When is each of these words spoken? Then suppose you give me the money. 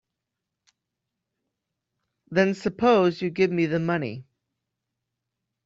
Then 2.31 2.55
suppose 2.55 3.21
you 3.21 3.29
give 3.29 3.51
me 3.51 3.67
the 3.67 3.77
money. 3.79 4.25